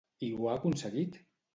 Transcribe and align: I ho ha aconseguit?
I 0.27 0.29
ho 0.37 0.47
ha 0.51 0.55
aconseguit? 0.61 1.23